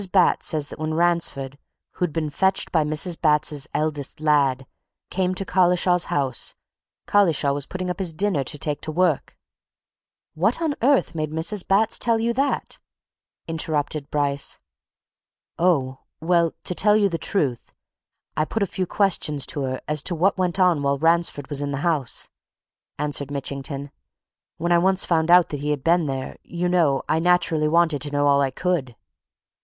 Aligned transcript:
Batts 0.11 0.47
says 0.47 0.69
that 0.69 0.79
when 0.79 0.95
Ransford 0.95 1.59
who'd 1.91 2.11
been 2.11 2.31
fetched 2.31 2.71
by 2.71 2.83
Mrs. 2.83 3.21
Batts's 3.21 3.67
eldest 3.71 4.19
lad 4.19 4.65
came 5.11 5.35
to 5.35 5.45
Collishaw's 5.45 6.05
house, 6.05 6.55
Collishaw 7.05 7.53
was 7.53 7.67
putting 7.67 7.87
up 7.87 7.99
his 7.99 8.11
dinner 8.11 8.43
to 8.45 8.57
take 8.57 8.81
to 8.81 8.91
his 8.91 8.97
work" 8.97 9.37
"What 10.43 10.59
on 10.59 10.73
earth 10.81 11.13
made 11.13 11.29
Mrs. 11.31 11.67
Batts 11.67 11.99
tell 11.99 12.17
you 12.19 12.33
that?" 12.33 12.79
interrupted 13.47 14.09
Bryce. 14.09 14.59
"Oh, 15.59 15.99
well, 16.19 16.55
to 16.63 16.73
tell 16.73 16.97
you 16.97 17.07
the 17.07 17.19
truth, 17.19 17.75
I 18.35 18.43
put 18.43 18.63
a 18.63 18.73
few 18.73 18.87
questions 18.87 19.45
to 19.45 19.61
her 19.65 19.81
as 19.87 20.01
to 20.05 20.15
what 20.15 20.35
went 20.35 20.59
on 20.59 20.81
while 20.81 20.97
Ransford 20.97 21.47
was 21.47 21.61
in 21.61 21.69
the 21.71 21.81
house," 21.85 22.27
answered 22.97 23.29
Mitchington. 23.29 23.91
"When 24.57 24.71
I'd 24.71 24.79
once 24.79 25.05
found 25.05 25.27
that 25.29 25.51
he 25.51 25.69
had 25.69 25.83
been 25.83 26.07
there, 26.07 26.37
you 26.41 26.67
know, 26.67 27.03
I 27.07 27.19
naturally 27.19 27.67
wanted 27.67 28.01
to 28.01 28.09
know 28.09 28.25
all 28.25 28.41
I 28.41 28.49
could." 28.49 28.95